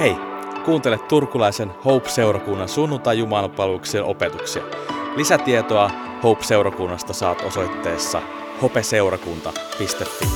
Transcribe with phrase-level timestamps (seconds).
[0.00, 0.16] Hei,
[0.64, 3.18] kuuntele turkulaisen Hope-seurakunnan sunnuntai
[4.04, 4.62] opetuksia.
[5.16, 5.90] Lisätietoa
[6.22, 8.22] Hope-seurakunnasta saat osoitteessa
[8.62, 10.26] hopeseurakunta.fi.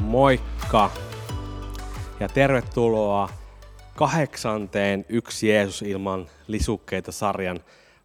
[0.00, 0.90] Moikka
[2.20, 3.28] ja tervetuloa
[3.96, 7.60] kahdeksanteen Yksi Jeesus ilman lisukkeita sarjan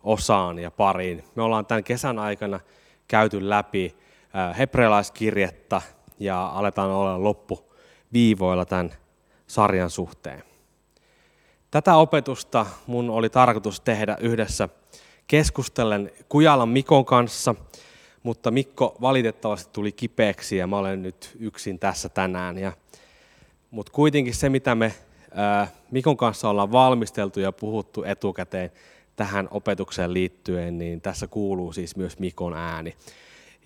[0.06, 1.24] osaan ja pariin.
[1.36, 2.60] Me ollaan tämän kesän aikana
[3.08, 3.96] käyty läpi
[4.58, 5.82] hebrealaiskirjetta
[6.20, 8.92] ja aletaan olla loppuviivoilla tämän
[9.48, 10.44] sarjan suhteen.
[11.72, 14.70] Tätä opetusta mun oli tarkoitus tehdä yhdessä
[15.28, 17.56] keskustellen Kujalan Mikon kanssa,
[18.24, 22.58] mutta Mikko valitettavasti tuli kipeäksi ja mä olen nyt yksin tässä tänään.
[22.58, 22.72] Ja,
[23.72, 24.94] mutta kuitenkin se, mitä me
[25.32, 28.72] ää, Mikon kanssa ollaan valmisteltu ja puhuttu etukäteen
[29.16, 32.96] tähän opetukseen liittyen, niin tässä kuuluu siis myös Mikon ääni.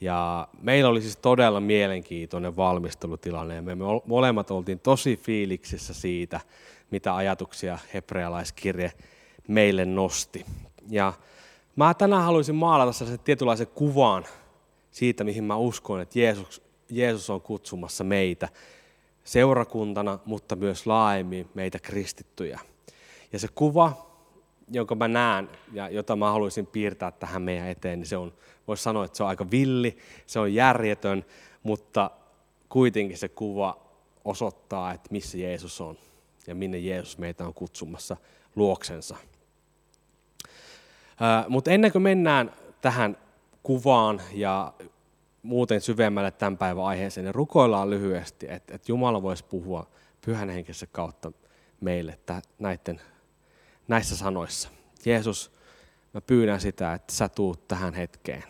[0.02, 3.75] Ja meillä oli siis todella mielenkiintoinen valmistelutilanne ja me
[4.06, 6.39] molemmat oltiin tosi fiiliksissä siitä,
[6.91, 8.91] mitä ajatuksia hebrealaiskirje
[9.47, 10.45] meille nosti.
[10.89, 11.14] Ja
[11.75, 14.25] mä tänään haluaisin maalata sellaisen tietynlaisen kuvan
[14.91, 18.50] siitä, mihin mä uskon, että Jeesus, Jeesus on kutsumassa meitä
[19.23, 22.59] seurakuntana, mutta myös laajemmin meitä kristittyjä.
[23.34, 24.09] Ja se kuva,
[24.72, 28.34] jonka mä näen ja jota mä haluaisin piirtää tähän meidän eteen, niin se on,
[28.67, 31.25] voisi sanoa, että se on aika villi, se on järjetön,
[31.64, 32.12] mutta
[32.70, 33.78] kuitenkin se kuva
[34.25, 35.97] osoittaa, että missä Jeesus on
[36.47, 38.17] ja minne Jeesus meitä on kutsumassa
[38.56, 39.16] luoksensa.
[41.47, 43.17] Mutta ennen kuin mennään tähän
[43.64, 44.73] kuvaan ja
[45.44, 49.88] muuten syvemmälle tämän päivän aiheeseen, niin rukoillaan lyhyesti, että, Jumala voisi puhua
[50.25, 51.31] pyhän henkensä kautta
[51.81, 52.20] meille
[52.59, 53.02] näiden,
[53.90, 54.70] näissä sanoissa.
[55.06, 55.52] Jeesus,
[56.14, 58.44] mä pyydän sitä, että sä tuut tähän hetkeen.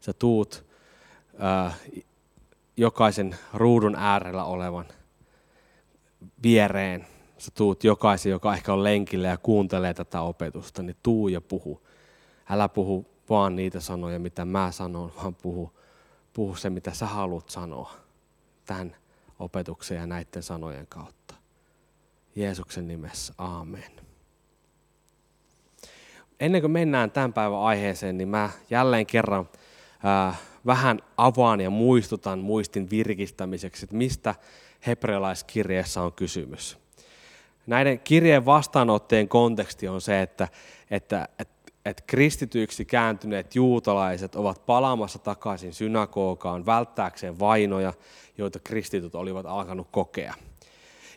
[0.00, 0.66] Sä tuut
[1.42, 1.80] äh,
[2.76, 4.86] jokaisen ruudun äärellä olevan
[6.42, 7.06] viereen.
[7.38, 11.82] Sä tuut jokaisen, joka ehkä on lenkillä ja kuuntelee tätä opetusta, niin tuu ja puhu.
[12.50, 15.72] Älä puhu vaan niitä sanoja, mitä mä sanon, vaan puhu,
[16.32, 17.92] puhu se, mitä sä haluat sanoa
[18.64, 18.96] tämän
[19.38, 21.34] opetuksen ja näiden sanojen kautta.
[22.36, 24.11] Jeesuksen nimessä, aamen.
[26.40, 29.48] Ennen kuin mennään tämän päivän aiheeseen, niin mä jälleen kerran
[30.28, 34.34] äh, vähän avaan ja muistutan muistin virkistämiseksi, että mistä
[34.86, 36.78] hebrealaiskirjeessä on kysymys.
[37.66, 40.48] Näiden kirjeen vastaanotteen konteksti on se, että,
[40.90, 47.92] että, että että kristityiksi kääntyneet juutalaiset ovat palaamassa takaisin synagogaan välttääkseen vainoja,
[48.38, 50.34] joita kristityt olivat alkanut kokea.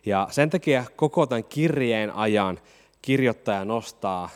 [0.05, 2.59] Ja sen takia koko tämän kirjeen ajan
[3.01, 4.29] kirjoittaja nostaa,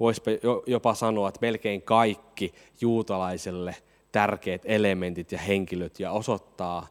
[0.00, 0.22] voisi
[0.66, 3.76] jopa sanoa, että melkein kaikki juutalaiselle
[4.12, 6.86] tärkeät elementit ja henkilöt ja osoittaa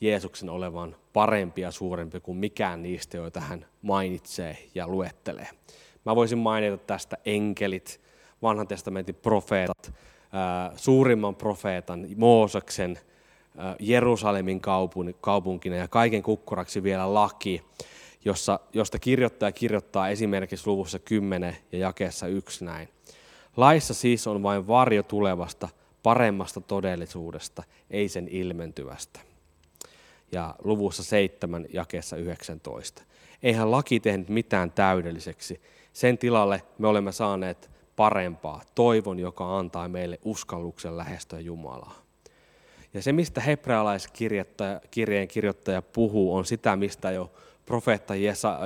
[0.00, 5.48] Jeesuksen olevan parempi ja suurempi kuin mikään niistä, joita hän mainitsee ja luettelee.
[6.06, 8.00] Mä voisin mainita tästä enkelit,
[8.42, 9.92] vanhan testamentin profeetat,
[10.76, 12.98] suurimman profeetan Mooseksen,
[13.80, 14.60] Jerusalemin
[15.20, 17.62] kaupunkina ja kaiken kukkuraksi vielä laki,
[18.24, 22.88] jossa, josta kirjoittaja kirjoittaa esimerkiksi luvussa 10 ja jakeessa 1 näin.
[23.56, 25.68] Laissa siis on vain varjo tulevasta,
[26.02, 29.20] paremmasta todellisuudesta, ei sen ilmentyvästä.
[30.32, 33.02] Ja luvussa 7 jakeessa 19.
[33.42, 35.60] Eihän laki tehnyt mitään täydelliseksi,
[35.92, 42.04] sen tilalle me olemme saaneet parempaa, toivon, joka antaa meille uskalluksen lähestyä Jumalaa.
[42.94, 47.30] Ja se, mistä hebrealaiskirjeen kirjoittaja puhuu, on sitä, mistä jo
[47.66, 48.14] profeetta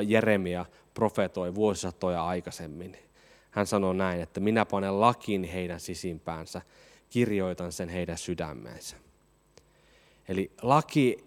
[0.06, 2.96] Jeremia profetoi vuosisatoja aikaisemmin.
[3.50, 6.62] Hän sanoo näin, että minä panen lakin heidän sisimpäänsä,
[7.10, 8.96] kirjoitan sen heidän sydämeensä.
[10.28, 11.24] Eli laki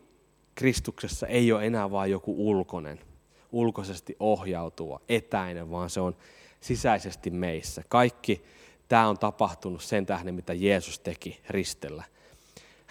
[0.55, 2.99] Kristuksessa ei ole enää vain joku ulkoinen–
[3.51, 6.15] ulkoisesti ohjautuva, etäinen, vaan se on
[6.61, 7.83] sisäisesti meissä.
[7.89, 8.43] Kaikki
[8.87, 12.03] tämä on tapahtunut sen tähden, mitä Jeesus teki ristellä.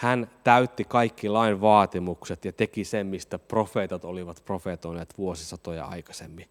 [0.00, 6.48] Hän täytti kaikki lain vaatimukset ja teki sen, mistä profeetat olivat profetoineet vuosisatoja aikaisemmin.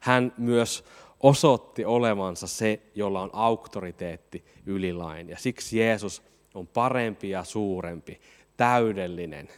[0.00, 0.84] Hän myös
[1.20, 5.28] osoitti olevansa se, jolla on auktoriteetti ylilain.
[5.28, 6.22] Ja siksi Jeesus
[6.54, 8.20] on parempi ja suurempi,
[8.56, 9.48] täydellinen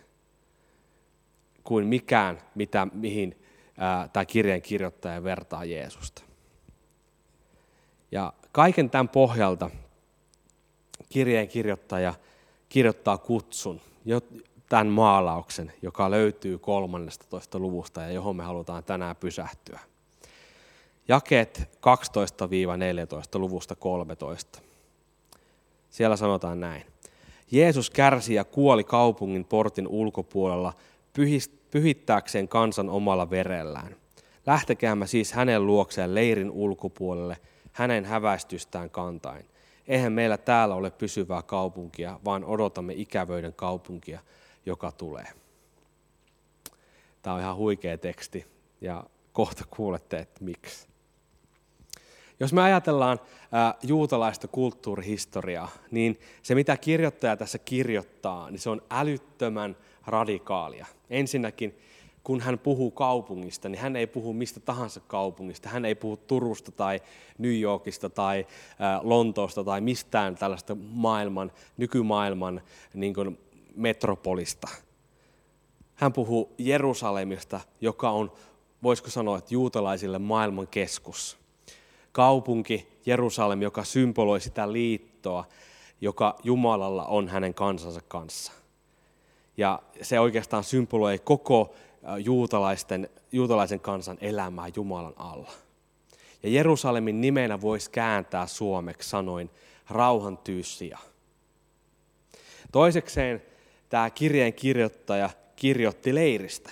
[1.65, 3.43] kuin mikään, mitä, mihin
[4.13, 6.23] tämä kirjeen kirjoittaja vertaa Jeesusta.
[8.13, 9.71] Ja kaiken tämän pohjalta
[11.09, 12.15] kirjeen kirjoittaja
[12.71, 13.81] kirjoittaa kutsun,
[14.69, 17.59] tämän maalauksen, joka löytyy 13.
[17.59, 19.81] luvusta ja johon me halutaan tänään pysähtyä.
[21.09, 21.79] Jakeet
[23.37, 24.61] 12-14 luvusta 13.
[25.91, 26.85] Siellä sanotaan näin.
[27.51, 30.73] Jeesus kärsi ja kuoli kaupungin portin ulkopuolella
[31.71, 33.97] pyhittääkseen kansan omalla verellään.
[34.47, 37.37] Lähtekäämme siis hänen luokseen leirin ulkopuolelle,
[37.73, 39.50] hänen häväistystään kantain.
[39.91, 44.21] Eihän meillä täällä ole pysyvää kaupunkia, vaan odotamme ikävöiden kaupunkia,
[44.67, 45.27] joka tulee.
[47.23, 48.47] Tämä on ihan huikea teksti
[48.81, 50.89] ja kohta kuulette, että miksi.
[52.41, 53.21] Jos me ajatellaan
[53.83, 59.77] juutalaista kulttuurihistoriaa, niin se mitä kirjoittaja tässä kirjoittaa, niin se on älyttömän
[60.07, 60.87] radikaalia.
[61.11, 61.79] Ensinnäkin,
[62.25, 65.69] kun hän puhuu kaupungista, niin hän ei puhu mistä tahansa kaupungista.
[65.69, 67.01] Hän ei puhu Turusta tai
[67.39, 68.47] New Yorkista tai
[69.03, 72.63] Lontoosta tai mistään tällaista maailman, nykymaailman
[72.95, 73.39] niin kuin
[73.77, 74.69] metropolista.
[75.95, 78.33] Hän puhuu Jerusalemista, joka on,
[78.83, 81.41] voisiko sanoa, että juutalaisille maailman keskus
[82.13, 85.45] kaupunki Jerusalem, joka symboloi sitä liittoa,
[86.01, 88.53] joka Jumalalla on hänen kansansa kanssa.
[89.57, 91.75] Ja se oikeastaan symboloi koko
[92.19, 95.51] juutalaisten, juutalaisen kansan elämää Jumalan alla.
[96.43, 99.51] Ja Jerusalemin nimenä voisi kääntää suomeksi sanoin
[99.91, 100.99] rauhan tyyssiä.
[102.73, 103.43] Toisekseen
[103.89, 106.71] tämä kirjeen kirjoittaja kirjoitti leiristä.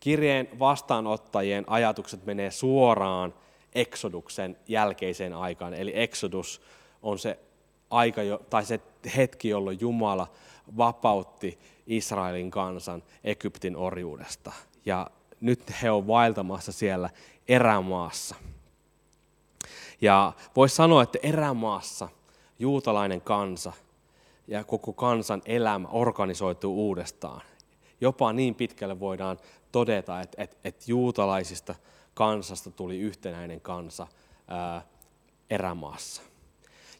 [0.00, 3.34] Kirjeen vastaanottajien ajatukset menee suoraan
[3.74, 5.74] Exoduksen jälkeiseen aikaan.
[5.74, 6.60] Eli Exodus
[7.02, 7.38] on se
[7.90, 8.20] aika,
[8.50, 8.80] tai se
[9.16, 10.32] hetki, jolloin Jumala
[10.76, 14.52] vapautti Israelin kansan Egyptin orjuudesta.
[14.86, 17.10] Ja nyt he ovat vaeltamassa siellä
[17.48, 18.34] erämaassa.
[20.00, 22.08] Ja voisi sanoa, että erämaassa
[22.58, 23.72] juutalainen kansa
[24.48, 27.42] ja koko kansan elämä organisoituu uudestaan.
[28.00, 29.38] Jopa niin pitkälle voidaan
[29.72, 31.74] todeta, että, että, että juutalaisista–
[32.20, 34.06] kansasta tuli yhtenäinen kansa
[34.48, 34.82] ää,
[35.50, 36.22] erämaassa.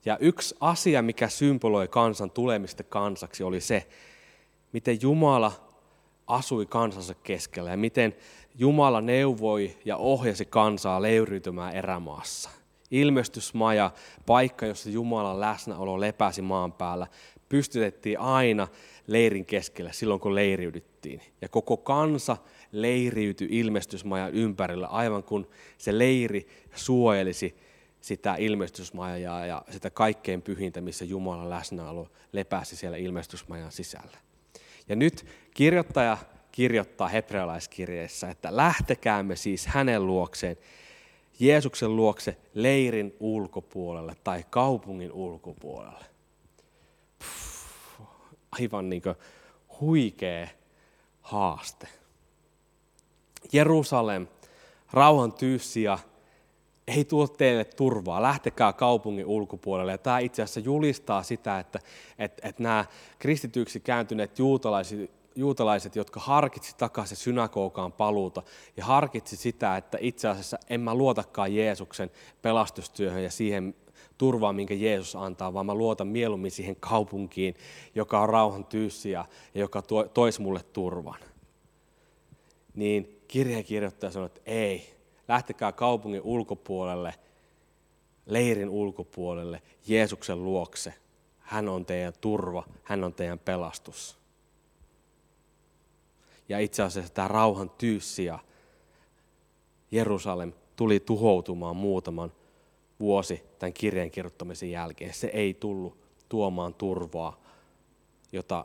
[0.04, 3.86] Ja yksi asia, mikä symboloi kansan tulemista kansaksi, oli se,
[4.72, 5.52] miten Jumala
[6.26, 8.14] asui kansansa keskellä ja miten
[8.58, 12.50] Jumala neuvoi ja ohjasi kansaa leyriytymään erämaassa.
[12.90, 13.90] Ilmestysmaja,
[14.26, 17.06] paikka, jossa Jumalan läsnäolo lepäsi maan päällä,
[17.48, 18.68] pystytettiin aina
[19.06, 21.20] leirin keskellä silloin, kun leiriydyttiin.
[21.40, 22.36] Ja koko kansa
[22.72, 25.48] leiriytyi ilmestysmajan ympärillä, aivan kun
[25.78, 27.56] se leiri suojelisi
[28.00, 34.18] sitä ilmestysmajaa ja sitä kaikkein pyhintä, missä Jumalan läsnäolo lepäsi siellä ilmestysmajan sisällä.
[34.88, 36.18] Ja nyt kirjoittaja
[36.52, 40.56] kirjoittaa hebrealaiskirjeessä, että lähtekäämme siis hänen luokseen,
[41.40, 46.04] Jeesuksen luokse leirin ulkopuolelle tai kaupungin ulkopuolelle.
[47.18, 48.06] Puh,
[48.60, 49.14] aivan niin kuin
[49.80, 50.48] huikea
[51.22, 51.88] haaste.
[53.52, 54.26] Jerusalem,
[54.92, 55.98] rauhan tyyssiä,
[56.96, 59.92] ei tuo teille turvaa, lähtekää kaupungin ulkopuolelle.
[59.92, 61.78] Ja tämä itse asiassa julistaa sitä, että,
[62.18, 62.84] että, että nämä
[63.18, 68.42] kristityiksi kääntyneet juutalaiset, juutalaiset, jotka harkitsi takaisin synagogaan paluuta
[68.76, 72.10] ja harkitsi sitä, että itse asiassa en mä luotakaan Jeesuksen
[72.42, 73.74] pelastustyöhön ja siihen
[74.18, 77.54] turvaan, minkä Jeesus antaa, vaan mä luotan mieluummin siihen kaupunkiin,
[77.94, 79.82] joka on rauhan tyyssiä ja joka
[80.14, 81.20] toisi mulle turvan.
[82.74, 84.99] Niin kirjeenkirjoittaja sanoi, että ei,
[85.30, 87.14] lähtekää kaupungin ulkopuolelle,
[88.26, 90.94] leirin ulkopuolelle, Jeesuksen luokse.
[91.38, 94.18] Hän on teidän turva, hän on teidän pelastus.
[96.48, 98.26] Ja itse asiassa tämä rauhan tyyssi
[99.90, 102.32] Jerusalem tuli tuhoutumaan muutaman
[103.00, 105.14] vuosi tämän kirjeen kirjoittamisen jälkeen.
[105.14, 107.40] Se ei tullut tuomaan turvaa,
[108.32, 108.64] jota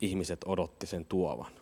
[0.00, 1.61] ihmiset odotti sen tuovan.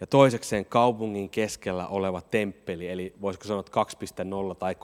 [0.00, 3.64] Ja toisekseen kaupungin keskellä oleva temppeli, eli voisiko sanoa
[4.50, 4.76] 2.0 tai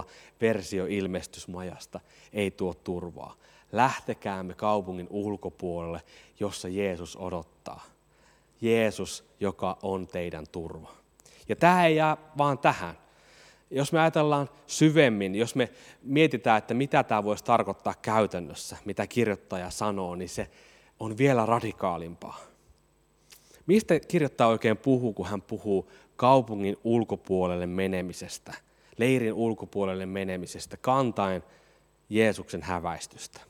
[0.00, 0.08] 3.0
[0.40, 2.00] versio ilmestysmajasta,
[2.32, 3.36] ei tuo turvaa.
[3.72, 6.00] Lähtekäämme kaupungin ulkopuolelle,
[6.40, 7.84] jossa Jeesus odottaa.
[8.60, 10.90] Jeesus, joka on teidän turva.
[11.48, 12.98] Ja tämä ei jää vaan tähän.
[13.70, 15.70] Jos me ajatellaan syvemmin, jos me
[16.02, 20.50] mietitään, että mitä tämä voisi tarkoittaa käytännössä, mitä kirjoittaja sanoo, niin se
[21.00, 22.51] on vielä radikaalimpaa
[23.66, 28.54] Mistä kirjoittaa oikein puhuu, kun hän puhuu kaupungin ulkopuolelle menemisestä,
[28.98, 31.42] leirin ulkopuolelle menemisestä, kantaen
[32.08, 33.40] Jeesuksen häväistystä?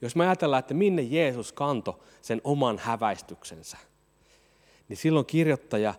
[0.00, 3.76] Jos me ajatellaan, että minne Jeesus kanto sen oman häväistyksensä,
[4.88, 5.94] niin silloin kirjoittaja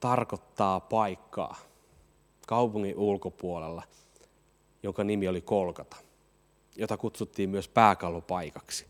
[0.00, 1.56] tarkoittaa paikkaa
[2.46, 3.82] kaupungin ulkopuolella,
[4.82, 5.96] jonka nimi oli Kolkata,
[6.76, 8.86] jota kutsuttiin myös pääkallopaikaksi.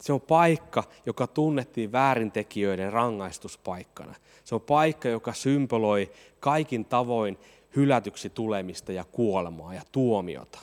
[0.00, 4.14] Se on paikka, joka tunnettiin väärintekijöiden rangaistuspaikkana.
[4.44, 6.10] Se on paikka, joka symboloi
[6.40, 7.38] kaikin tavoin
[7.76, 10.58] hylätyksi tulemista ja kuolemaa ja tuomiota.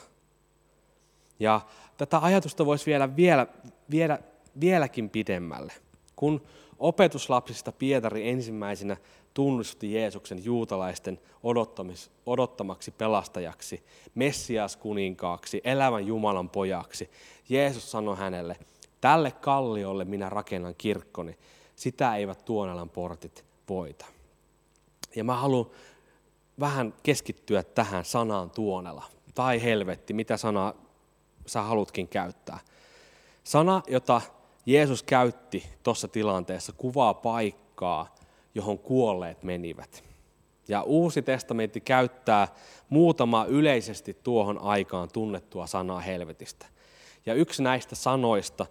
[1.39, 1.61] Ja
[1.97, 3.47] tätä ajatusta voisi vielä, vielä,
[3.91, 4.19] vielä,
[4.59, 5.73] vieläkin pidemmälle.
[6.15, 6.41] Kun
[6.79, 8.97] opetuslapsista Pietari ensimmäisenä
[9.33, 11.19] tunnusti Jeesuksen juutalaisten
[12.25, 13.83] odottamaksi pelastajaksi,
[14.15, 17.09] Messias kuninkaaksi, elävän Jumalan pojaksi,
[17.49, 18.55] Jeesus sanoi hänelle,
[19.03, 21.37] tälle kalliolle minä rakennan kirkkoni,
[21.75, 24.05] sitä eivät tuonelan portit voita.
[25.15, 25.65] Ja mä haluan
[26.59, 29.03] vähän keskittyä tähän sanaan tuonela
[29.35, 30.73] tai helvetti, mitä sanaa
[31.45, 32.59] sä halutkin käyttää.
[33.43, 34.21] Sana, jota
[34.65, 38.15] Jeesus käytti tuossa tilanteessa, kuvaa paikkaa,
[38.55, 40.03] johon kuolleet menivät.
[40.67, 42.47] Ja Uusi testamentti käyttää
[42.89, 46.65] muutama yleisesti tuohon aikaan tunnettua sanaa helvetistä.
[47.25, 48.65] Ja yksi näistä sanoista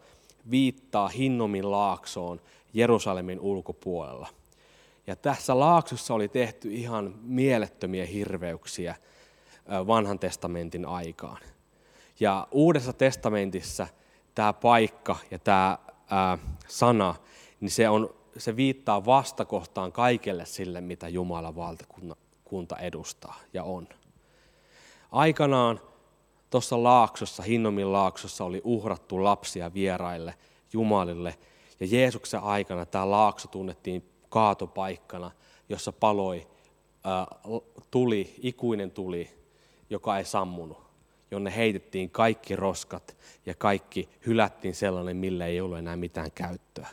[0.50, 2.40] viittaa Hinnomin laaksoon
[2.74, 4.28] Jerusalemin ulkopuolella.
[5.06, 8.94] Ja tässä laaksossa oli tehty ihan mielettömiä hirveyksiä
[9.86, 11.38] vanhan testamentin aikaan.
[12.20, 13.86] Ja Uudessa testamentissa
[14.34, 15.78] tämä paikka ja tämä
[16.10, 17.14] ää, sana,
[17.60, 23.88] niin se, on, se viittaa vastakohtaan kaikelle sille, mitä Jumalan valtakunta edustaa ja on.
[25.12, 25.80] Aikanaan
[26.52, 30.34] tuossa laaksossa, Hinnomin laaksossa, oli uhrattu lapsia vieraille
[30.72, 31.38] Jumalille.
[31.80, 35.30] Ja Jeesuksen aikana tämä laakso tunnettiin kaatopaikkana,
[35.68, 36.46] jossa paloi
[37.04, 37.26] ää,
[37.90, 39.30] tuli, ikuinen tuli,
[39.90, 40.82] joka ei sammunut
[41.30, 43.16] jonne heitettiin kaikki roskat
[43.46, 46.88] ja kaikki hylättiin sellainen, millä ei ole enää mitään käyttöä.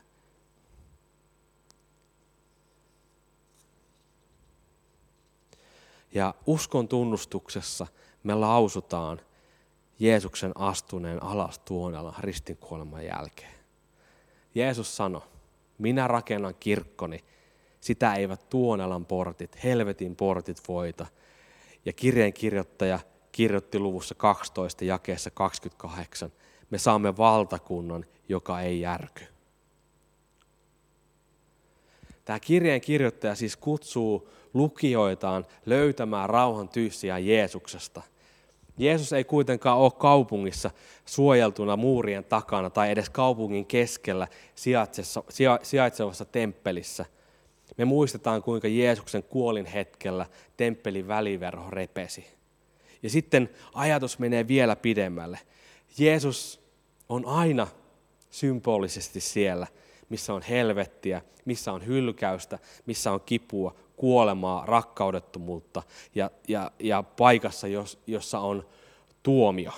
[6.13, 7.87] Ja uskon tunnustuksessa
[8.23, 9.21] me lausutaan
[9.99, 13.53] Jeesuksen astuneen alas tuonella ristinkuoleman jälkeen.
[14.55, 15.21] Jeesus sanoi,
[15.77, 17.23] minä rakennan kirkkoni,
[17.79, 21.05] sitä eivät tuonelan portit, helvetin portit voita.
[21.85, 22.99] Ja kirjeen kirjoittaja
[23.31, 26.31] kirjoitti luvussa 12 jakeessa 28,
[26.69, 29.23] me saamme valtakunnan, joka ei järky.
[32.25, 38.01] Tämä kirjeen kirjoittaja siis kutsuu lukijoitaan löytämään rauhan tyyssiä Jeesuksesta.
[38.79, 40.71] Jeesus ei kuitenkaan ole kaupungissa
[41.05, 44.27] suojeltuna muurien takana tai edes kaupungin keskellä
[45.63, 47.05] sijaitsevassa temppelissä.
[47.77, 50.25] Me muistetaan, kuinka Jeesuksen kuolin hetkellä
[50.57, 52.25] temppelin väliverho repesi.
[53.03, 55.39] Ja sitten ajatus menee vielä pidemmälle.
[55.97, 56.61] Jeesus
[57.09, 57.67] on aina
[58.29, 59.67] symbolisesti siellä,
[60.09, 65.83] missä on helvettiä, missä on hylkäystä, missä on kipua, kuolemaa, rakkaudettomuutta
[66.15, 68.67] ja, ja, ja paikassa, jos, jossa on
[69.23, 69.71] tuomio.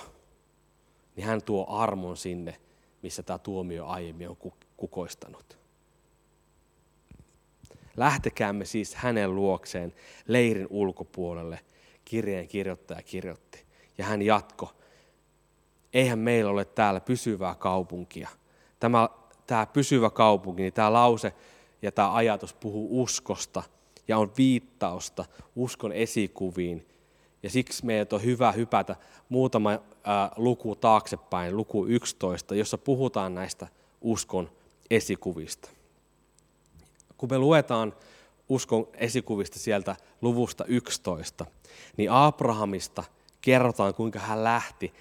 [1.16, 2.56] Niin hän tuo armon sinne,
[3.02, 4.36] missä tämä tuomio aiemmin on
[4.76, 5.58] kukoistanut.
[7.96, 9.94] Lähtekäämme siis hänen luokseen
[10.26, 11.60] leirin ulkopuolelle–
[12.04, 13.64] kirjeen kirjoittaja kirjoitti.
[13.98, 14.72] Ja hän jatko.
[15.92, 18.28] Eihän meillä ole täällä pysyvää kaupunkia.
[18.80, 19.08] Tämä,
[19.52, 21.32] tämä pysyvä kaupunki, niin tämä lause
[21.82, 23.62] ja tämä ajatus puhuu uskosta
[24.08, 25.24] ja on viittausta
[25.56, 26.86] uskon esikuviin.
[27.42, 28.96] Ja siksi meidän on hyvä hypätä
[29.28, 29.70] muutama
[30.36, 33.66] luku taaksepäin, luku 11, jossa puhutaan näistä
[34.00, 34.50] uskon
[34.90, 35.68] esikuvista.
[37.18, 37.94] Kun me luetaan
[38.48, 41.46] uskon esikuvista sieltä luvusta 11,
[41.96, 43.04] niin Abrahamista
[43.40, 44.92] kerrotaan, kuinka hän lähti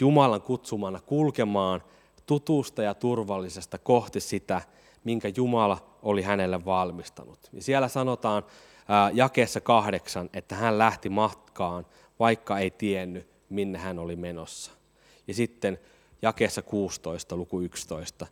[0.00, 1.82] Jumalan kutsumana kulkemaan
[2.28, 4.60] tutusta ja turvallisesta kohti sitä,
[5.04, 7.38] minkä Jumala oli hänelle valmistanut.
[7.52, 8.42] Ja siellä sanotaan
[8.88, 11.86] ää, jakeessa kahdeksan, että hän lähti matkaan,
[12.18, 14.72] vaikka ei tiennyt, minne hän oli menossa.
[15.26, 15.78] Ja sitten
[16.22, 18.26] jakeessa 16, luku 11,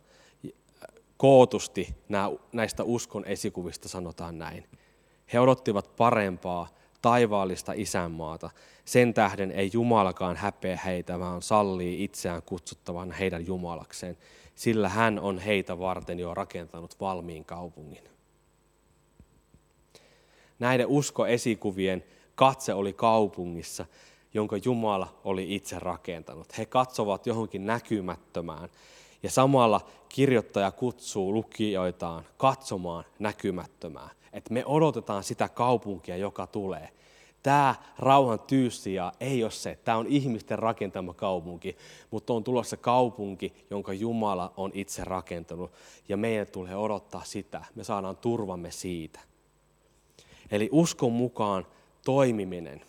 [1.17, 1.95] kootusti
[2.53, 4.65] näistä uskon esikuvista sanotaan näin.
[5.33, 6.67] He odottivat parempaa,
[7.07, 8.49] taivaallista isänmaata.
[8.85, 14.17] Sen tähden ei Jumalakaan häpeä heitä, vaan sallii itseään kutsuttavan heidän Jumalakseen,
[14.55, 18.03] sillä hän on heitä varten jo rakentanut valmiin kaupungin.
[20.59, 22.03] Näiden uskoesikuvien
[22.35, 23.85] katse oli kaupungissa,
[24.33, 26.57] jonka Jumala oli itse rakentanut.
[26.57, 28.69] He katsovat johonkin näkymättömään,
[29.23, 34.09] ja samalla kirjoittaja kutsuu lukijoitaan katsomaan näkymättömään.
[34.33, 36.89] Että me odotetaan sitä kaupunkia, joka tulee.
[37.43, 41.77] Tämä rauhan tyyssiä ei ole se, tämä on ihmisten rakentama kaupunki,
[42.11, 45.71] mutta on tulossa kaupunki, jonka Jumala on itse rakentanut.
[46.09, 49.19] Ja meidän tulee odottaa sitä, me saadaan turvamme siitä.
[50.51, 51.67] Eli uskon mukaan
[52.05, 52.81] toimiminen,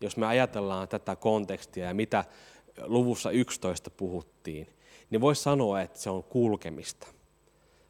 [0.00, 2.24] jos me ajatellaan tätä kontekstia ja mitä
[2.86, 4.68] luvussa 11 puhuttiin,
[5.10, 7.06] niin voisi sanoa, että se on kulkemista.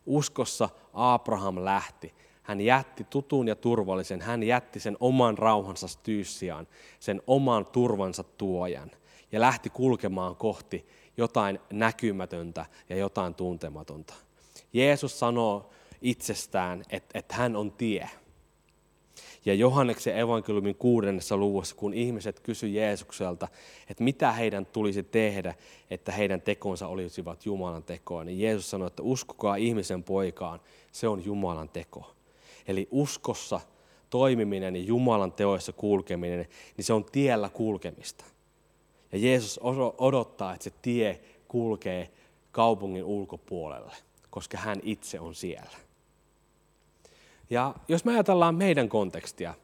[0.06, 2.14] Uskossa Abraham lähti.
[2.42, 6.68] hän jätti tutun ja turvallisen, hän jätti sen oman rauhansa styyssiaan,
[7.00, 8.90] sen oman turvansa tuojan
[9.32, 14.14] ja lähti kulkemaan kohti jotain näkymätöntä ja jotain tuntematonta.
[14.72, 15.70] Jeesus sanoo
[16.00, 18.10] itsestään, että, että hän on tie.
[19.46, 23.48] Ja Johanneksen evankeliumin kuudennessa luvussa, kun ihmiset kysy Jeesukselta,
[23.90, 25.54] että mitä heidän tulisi tehdä,
[25.90, 30.60] että heidän tekonsa olisivat Jumalan tekoa, niin Jeesus sanoi, että uskokaa ihmisen poikaan,
[30.92, 32.14] se on Jumalan teko.
[32.68, 33.60] Eli uskossa
[34.10, 38.24] toimiminen ja Jumalan teoissa kulkeminen, niin se on tiellä kulkemista.
[39.12, 39.60] Ja Jeesus
[39.98, 42.10] odottaa, että se tie kulkee
[42.52, 43.92] kaupungin ulkopuolelle,
[44.30, 45.85] koska hän itse on siellä.
[47.50, 49.54] Ja jos me ajatellaan meidän kontekstia,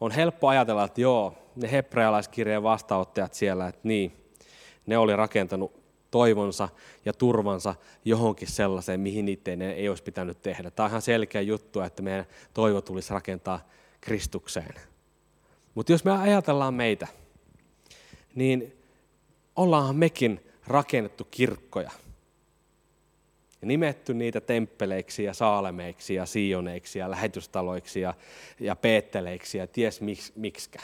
[0.00, 4.12] on helppo ajatella, että joo, ne hebrealaiskirjeen vastaanottajat siellä, että niin,
[4.86, 5.72] ne oli rakentanut
[6.10, 6.68] toivonsa
[7.04, 7.74] ja turvansa
[8.04, 10.70] johonkin sellaiseen, mihin niiden ei olisi pitänyt tehdä.
[10.70, 13.68] Tämä on ihan selkeä juttu, että meidän toivo tulisi rakentaa
[14.00, 14.74] Kristukseen.
[15.74, 17.06] Mutta jos me ajatellaan meitä,
[18.34, 18.76] niin
[19.56, 22.05] ollaanhan mekin rakennettu kirkkoja– ja
[23.68, 28.14] nimetty niitä temppeleiksi ja saalemeiksi ja sioneiksi ja lähetystaloiksi ja,
[28.60, 30.78] ja peetteleiksi ja ties miksi, miksikä.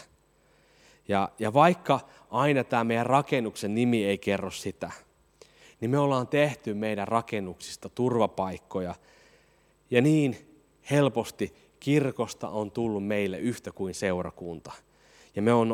[1.09, 4.91] Ja, ja vaikka aina tämä meidän rakennuksen nimi ei kerro sitä,
[5.81, 8.95] niin me ollaan tehty meidän rakennuksista turvapaikkoja.
[9.91, 10.37] Ja niin
[10.91, 14.73] helposti kirkosta on tullut meille yhtä kuin seurakunta.
[15.37, 15.69] Ja me on,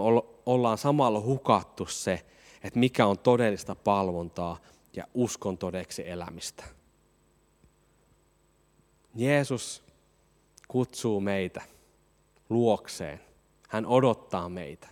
[0.46, 2.22] ollaan samalla hukattu se,
[2.64, 4.58] että mikä on todellista palvontaa
[4.96, 6.64] ja uskon todeksi elämistä.
[9.18, 9.82] Jeesus
[10.68, 11.62] kutsuu meitä
[12.48, 13.20] luokseen.
[13.68, 14.88] Hän odottaa meitä.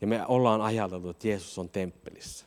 [0.00, 2.46] Ja me ollaan ajateltu, että Jeesus on temppelissä.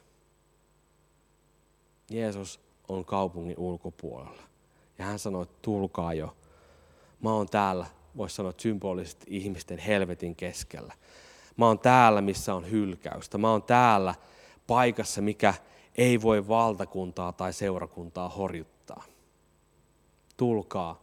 [2.09, 4.43] Jeesus on kaupungin ulkopuolella.
[4.97, 6.35] Ja hän sanoi, että tulkaa jo.
[7.21, 7.85] Mä oon täällä,
[8.17, 10.93] voisi sanoa symbolisesti, ihmisten helvetin keskellä.
[11.57, 13.37] Mä oon täällä, missä on hylkäystä.
[13.37, 14.15] Mä oon täällä
[14.67, 15.53] paikassa, mikä
[15.95, 18.72] ei voi valtakuntaa tai seurakuntaa horjuttaa
[20.37, 21.01] tulkaa,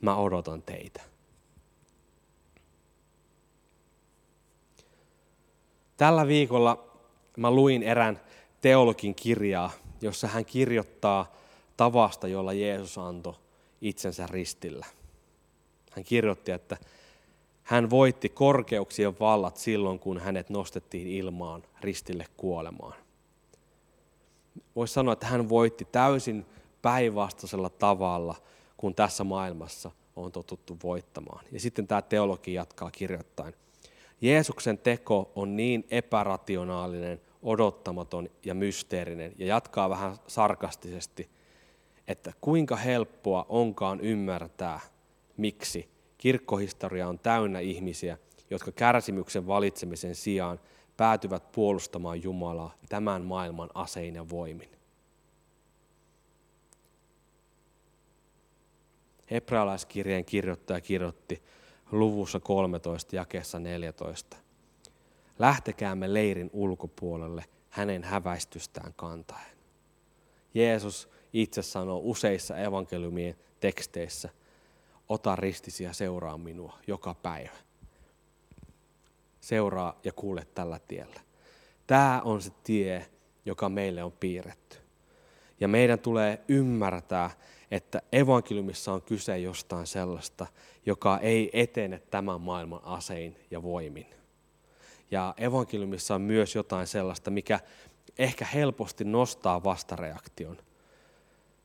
[0.00, 1.02] mä odotan teitä.
[5.96, 6.84] Tällä viikolla
[7.36, 8.20] mä luin erään
[8.60, 11.32] teologin kirjaa, jossa hän kirjoittaa
[11.76, 13.34] tavasta, jolla Jeesus antoi
[13.80, 14.86] itsensä ristillä.
[15.90, 16.76] Hän kirjoitti, että
[17.62, 22.94] hän voitti korkeuksien vallat silloin, kun hänet nostettiin ilmaan ristille kuolemaan.
[24.76, 26.46] Voisi sanoa, että hän voitti täysin
[26.82, 28.34] päinvastaisella tavalla
[28.78, 31.44] kun tässä maailmassa on totuttu voittamaan.
[31.52, 33.54] Ja sitten tämä teologi jatkaa kirjoittain.
[34.20, 41.30] Jeesuksen teko on niin epärationaalinen, odottamaton ja mysteerinen, ja jatkaa vähän sarkastisesti,
[42.08, 44.80] että kuinka helppoa onkaan ymmärtää,
[45.36, 45.88] miksi
[46.18, 48.18] kirkkohistoria on täynnä ihmisiä,
[48.50, 50.60] jotka kärsimyksen valitsemisen sijaan
[50.96, 54.77] päätyvät puolustamaan Jumalaa tämän maailman asein ja voimin.
[59.30, 61.42] Hebrealaiskirjeen kirjoittaja kirjoitti
[61.92, 64.36] luvussa 13 jakeessa 14.
[65.38, 69.58] Lähtekäämme leirin ulkopuolelle hänen häväistystään kantaen.
[70.54, 74.28] Jeesus itse sanoo useissa evankeliumien teksteissä,
[75.08, 77.56] ota ristisi ja seuraa minua joka päivä.
[79.40, 81.20] Seuraa ja kuule tällä tiellä.
[81.86, 83.06] Tämä on se tie,
[83.44, 84.77] joka meille on piirretty.
[85.60, 87.30] Ja meidän tulee ymmärtää,
[87.70, 90.46] että evankeliumissa on kyse jostain sellaista,
[90.86, 94.06] joka ei etene tämän maailman asein ja voimin.
[95.10, 97.60] Ja evankeliumissa on myös jotain sellaista, mikä
[98.18, 100.56] ehkä helposti nostaa vastareaktion,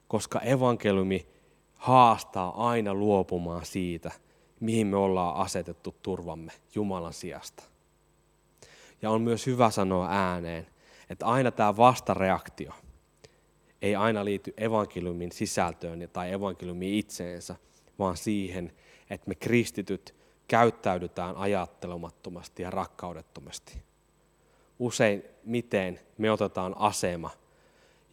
[0.08, 1.27] koska evankeliumi
[1.75, 4.12] haastaa aina luopumaan siitä,
[4.60, 7.63] mihin me ollaan asetettu turvamme Jumalan sijasta.
[9.01, 10.67] Ja on myös hyvä sanoa ääneen,
[11.10, 12.73] että aina tämä vastareaktio–
[13.84, 17.56] ei aina liity evankeliumin sisältöön tai evankeliumiin itseensä,
[18.00, 18.74] vaan siihen,
[19.10, 20.15] että me kristityt
[20.48, 23.82] käyttäydytään ajattelemattomasti ja rakkaudettomasti.
[24.80, 27.30] Usein miten me otetaan asema,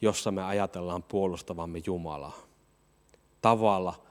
[0.01, 2.39] jossa me ajatellaan puolustavamme Jumalaa.
[3.41, 4.03] Tavalla,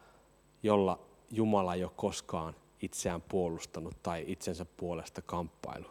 [0.64, 1.00] jolla
[1.32, 5.88] Jumala ei ole koskaan itseään puolustanut tai itsensä puolesta kamppailu.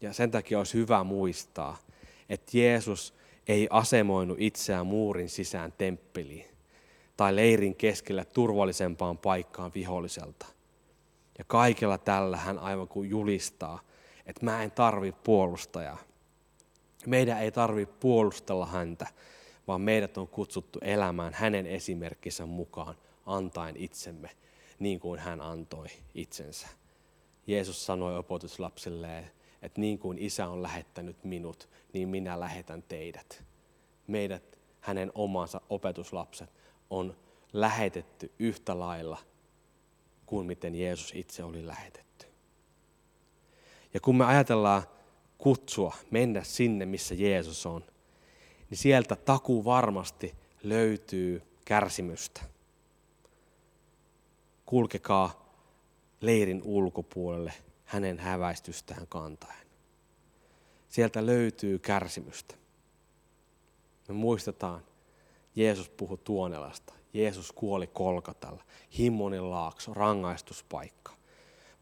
[0.00, 1.76] Ja sen takia olisi hyvä muistaa,
[2.28, 3.19] että Jeesus
[3.50, 6.46] ei asemoinut itseään muurin sisään temppeliin
[7.16, 10.46] tai leirin keskellä turvallisempaan paikkaan viholliselta.
[11.38, 13.80] Ja kaikella tällä hän aivan kuin julistaa,
[14.26, 15.98] että mä en tarvi puolustajaa.
[17.06, 19.06] Meidän ei tarvi puolustella häntä,
[19.66, 22.94] vaan meidät on kutsuttu elämään hänen esimerkkinsä mukaan
[23.26, 24.30] antaen itsemme
[24.78, 26.68] niin kuin hän antoi itsensä.
[27.46, 29.30] Jeesus sanoi opetuslapsilleen,
[29.62, 33.44] että niin kuin isä on lähettänyt minut, niin minä lähetän teidät.
[34.06, 36.50] Meidät, hänen omansa opetuslapset,
[36.90, 37.16] on
[37.52, 39.18] lähetetty yhtä lailla
[40.26, 42.26] kuin miten Jeesus itse oli lähetetty.
[43.94, 44.82] Ja kun me ajatellaan
[45.38, 47.84] kutsua, mennä sinne, missä Jeesus on,
[48.70, 52.40] niin sieltä takuu varmasti löytyy kärsimystä.
[54.66, 55.54] Kulkekaa
[56.20, 57.52] leirin ulkopuolelle
[57.90, 59.66] hänen häväistystään kantaen.
[60.88, 62.54] Sieltä löytyy kärsimystä.
[64.08, 64.82] Me muistetaan,
[65.56, 66.92] Jeesus puhui Tuonelasta.
[67.12, 68.64] Jeesus kuoli Kolkatalla.
[68.98, 71.12] Himmonin laakso, rangaistuspaikka.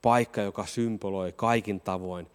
[0.03, 2.31] Paikka, joka symboloi kaikin tavoin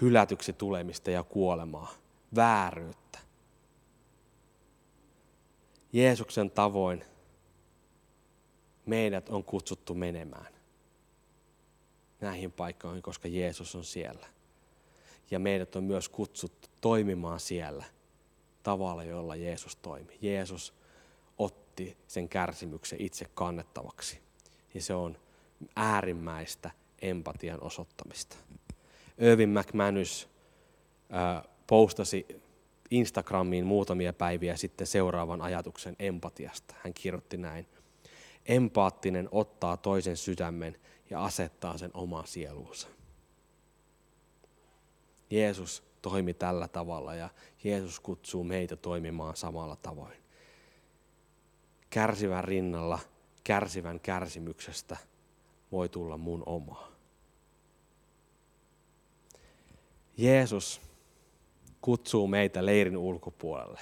[0.00, 1.92] hylätyksi tulemista ja kuolemaa,
[2.36, 3.18] vääryyttä.
[5.92, 7.04] Jeesuksen tavoin
[8.86, 10.59] meidät on kutsuttu menemään
[12.20, 14.26] näihin paikkoihin, koska Jeesus on siellä.
[15.30, 17.84] Ja meidät on myös kutsuttu toimimaan siellä
[18.62, 20.18] tavalla, jolla Jeesus toimi.
[20.20, 20.74] Jeesus
[21.38, 24.20] otti sen kärsimyksen itse kannettavaksi.
[24.74, 25.18] Ja se on
[25.76, 26.70] äärimmäistä
[27.02, 28.36] empatian osoittamista.
[29.18, 30.28] Irvin McManus
[31.66, 32.26] postasi
[32.90, 36.74] Instagramiin muutamia päiviä sitten seuraavan ajatuksen empatiasta.
[36.84, 37.66] Hän kirjoitti näin.
[38.46, 40.76] Empaattinen ottaa toisen sydämen
[41.10, 42.88] ja asettaa sen omaan sieluunsa.
[45.30, 47.28] Jeesus toimi tällä tavalla ja
[47.64, 50.18] Jeesus kutsuu meitä toimimaan samalla tavoin.
[51.90, 52.98] Kärsivän rinnalla,
[53.44, 54.96] kärsivän kärsimyksestä
[55.72, 56.90] voi tulla mun omaa.
[60.16, 60.80] Jeesus
[61.80, 63.80] kutsuu meitä leirin ulkopuolelle,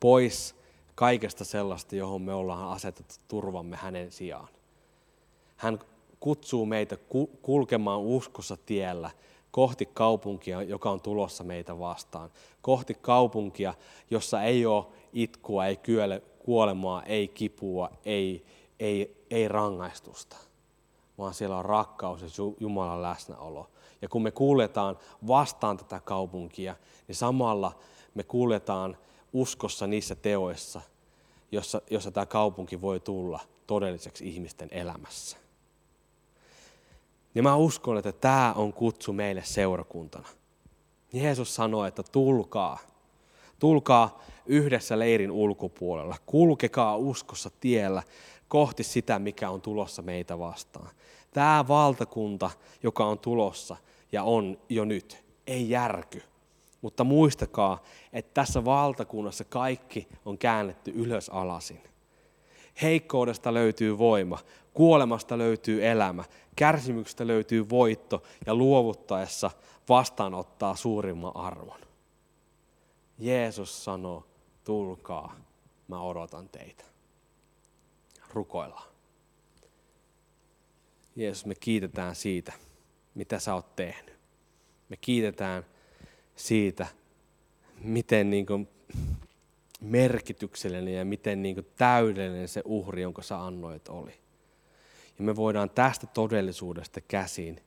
[0.00, 0.56] pois
[0.94, 4.48] kaikesta sellaista, johon me ollaan asetettu turvamme hänen sijaan.
[5.56, 5.78] Hän
[6.26, 6.96] kutsuu meitä
[7.42, 9.10] kulkemaan uskossa tiellä
[9.50, 12.30] kohti kaupunkia, joka on tulossa meitä vastaan.
[12.62, 13.74] Kohti kaupunkia,
[14.10, 15.78] jossa ei ole itkua, ei
[16.38, 18.46] kuolemaa, ei kipua, ei,
[18.80, 20.36] ei, ei rangaistusta,
[21.18, 22.28] vaan siellä on rakkaus ja
[22.60, 23.70] Jumalan läsnäolo.
[24.02, 26.76] Ja kun me kuuletaan vastaan tätä kaupunkia,
[27.08, 27.72] niin samalla
[28.14, 28.96] me kuuletaan
[29.32, 30.80] uskossa niissä teoissa,
[31.52, 35.45] jossa, jossa tämä kaupunki voi tulla todelliseksi ihmisten elämässä.
[37.36, 40.28] Ja mä uskon, että tämä on kutsu meille seurakuntana.
[41.12, 42.78] Jeesus sanoi, että tulkaa.
[43.58, 46.16] Tulkaa yhdessä leirin ulkopuolella.
[46.26, 48.02] Kulkekaa uskossa tiellä
[48.48, 50.90] kohti sitä, mikä on tulossa meitä vastaan.
[51.30, 52.50] Tämä valtakunta,
[52.82, 53.76] joka on tulossa
[54.12, 56.22] ja on jo nyt, ei järky.
[56.82, 61.80] Mutta muistakaa, että tässä valtakunnassa kaikki on käännetty ylös alasin.
[62.82, 64.38] Heikkoudesta löytyy voima,
[64.74, 66.24] kuolemasta löytyy elämä,
[66.56, 69.50] kärsimyksestä löytyy voitto ja luovuttaessa
[69.88, 71.80] vastaanottaa suurimman arvon.
[73.18, 74.26] Jeesus sanoo,
[74.64, 75.36] tulkaa,
[75.88, 76.84] mä odotan teitä.
[78.32, 78.88] Rukoillaan.
[81.16, 82.52] Jeesus, me kiitetään siitä,
[83.14, 84.14] mitä sä oot tehnyt.
[84.88, 85.66] Me kiitetään
[86.36, 86.86] siitä,
[87.78, 88.68] miten niin kuin
[89.80, 94.14] merkityksellinen ja miten niin kuin täydellinen se uhri, jonka sä annoit, oli.
[95.18, 97.60] Ja me voidaan tästä todellisuudesta käsin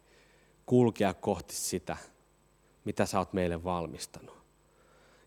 [0.66, 1.98] kulkea kohti sitä,
[2.86, 4.40] mitä sä oot meille valmistanut.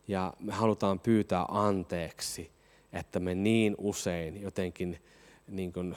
[0.09, 2.51] Ja me halutaan pyytää anteeksi,
[2.93, 5.03] että me niin usein jotenkin
[5.49, 5.97] niin kuin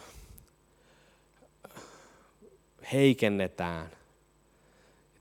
[2.93, 3.89] heikennetään,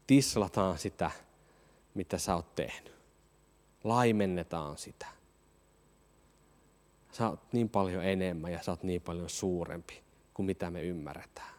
[0.06, 1.10] tislataan sitä,
[1.94, 2.94] mitä sä oot tehnyt.
[3.84, 5.13] Laimennetaan sitä.
[7.14, 10.02] Sä oot niin paljon enemmän ja sä oot niin paljon suurempi
[10.34, 11.54] kuin mitä me ymmärretään.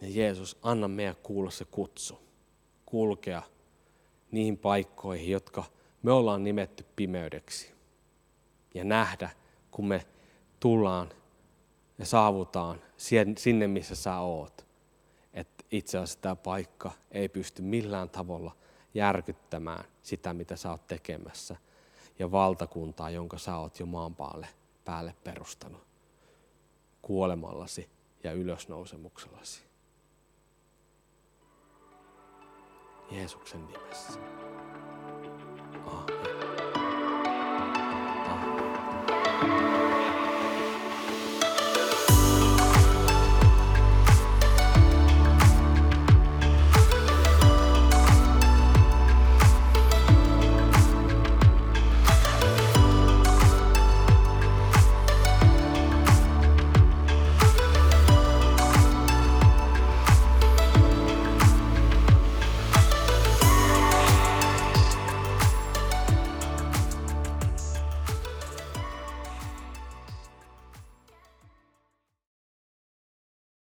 [0.00, 2.18] Ja Jeesus, anna meidän kuulla se kutsu,
[2.86, 3.42] kulkea
[4.30, 5.64] niihin paikkoihin, jotka
[6.02, 7.74] me ollaan nimetty pimeydeksi.
[8.74, 9.30] Ja nähdä,
[9.70, 10.06] kun me
[10.60, 11.08] tullaan
[11.98, 12.82] ja saavutaan
[13.36, 14.66] sinne, missä sä oot.
[15.32, 18.56] Että itse asiassa tämä paikka ei pysty millään tavalla
[18.94, 21.56] järkyttämään sitä, mitä sä oot tekemässä.
[22.18, 24.48] Ja valtakuntaa, jonka sä oot jo maan päälle,
[24.84, 25.82] päälle perustanut
[27.02, 27.88] kuolemallasi
[28.24, 29.62] ja ylösnousemuksellasi.
[33.10, 34.20] Jeesuksen nimessä.